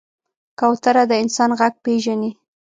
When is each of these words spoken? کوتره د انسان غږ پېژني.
کوتره 0.59 1.03
د 1.09 1.11
انسان 1.23 1.49
غږ 1.59 1.73
پېژني. 1.83 2.31